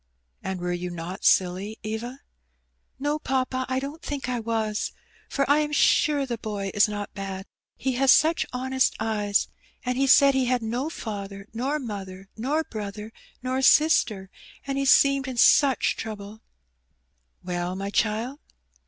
"And 0.41 0.59
were 0.59 0.71
you 0.73 0.89
not 0.89 1.23
silly, 1.23 1.77
Eva?'* 1.83 2.21
"No, 2.97 3.19
papa, 3.19 3.67
I 3.69 3.79
don't 3.79 4.01
think 4.01 4.27
I 4.27 4.39
was; 4.39 4.93
for 5.29 5.47
I 5.47 5.59
am 5.59 5.71
sure 5.71 6.25
the 6.25 6.39
boy 6.39 6.71
is 6.73 6.87
not 6.89 7.13
bad, 7.13 7.45
he 7.75 7.91
has 7.91 8.11
such 8.11 8.47
honest 8.51 8.95
eyes. 8.99 9.47
And 9.85 9.99
he 9.99 10.07
said 10.07 10.33
he 10.33 10.45
had 10.45 10.63
no 10.63 10.89
father, 10.89 11.45
nor 11.53 11.77
mother, 11.77 12.29
nor 12.35 12.63
brother, 12.63 13.13
nor 13.43 13.61
sister, 13.61 14.31
and 14.65 14.79
he 14.79 14.85
seemed 14.85 15.27
in 15.27 15.37
such 15.37 15.95
trouble/' 15.95 16.41
"Well, 17.43 17.75
my 17.75 17.91
child?'' 17.91 18.39